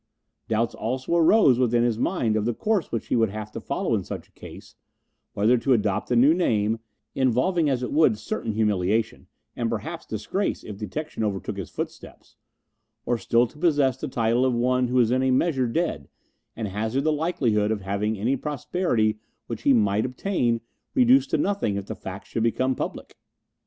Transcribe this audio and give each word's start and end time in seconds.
Doubts 0.47 0.73
also 0.73 1.15
arose 1.15 1.59
within 1.59 1.83
his 1.83 1.99
mind 1.99 2.35
of 2.35 2.45
the 2.45 2.55
course 2.55 2.91
which 2.91 3.05
he 3.09 3.15
should 3.15 3.63
follow 3.63 3.93
in 3.93 4.03
such 4.03 4.27
a 4.27 4.31
case; 4.31 4.75
whether 5.33 5.59
to 5.59 5.73
adopt 5.73 6.09
a 6.09 6.15
new 6.15 6.33
name, 6.33 6.79
involving 7.13 7.69
as 7.69 7.83
it 7.83 7.91
would 7.93 8.17
certain 8.17 8.53
humiliation 8.53 9.27
and 9.55 9.69
perhaps 9.69 10.07
disgrace 10.07 10.63
if 10.63 10.75
detection 10.79 11.23
overtook 11.23 11.57
his 11.57 11.69
footsteps, 11.69 12.35
or 13.05 13.19
still 13.19 13.45
to 13.45 13.59
possess 13.59 13.95
the 13.95 14.07
title 14.07 14.43
of 14.43 14.55
one 14.55 14.87
who 14.87 14.95
was 14.95 15.11
in 15.11 15.21
a 15.21 15.29
measure 15.29 15.67
dead, 15.67 16.09
and 16.55 16.67
hazard 16.69 17.01
the 17.03 17.13
likelihood 17.13 17.69
of 17.69 17.81
having 17.81 18.17
any 18.17 18.35
prosperity 18.35 19.19
which 19.45 19.61
he 19.61 19.71
might 19.71 20.03
obtain 20.03 20.61
reduced 20.95 21.29
to 21.29 21.37
nothing 21.37 21.75
if 21.75 21.85
the 21.85 21.93
fact 21.93 22.25
should 22.25 22.41
become 22.41 22.73
public. 22.73 23.13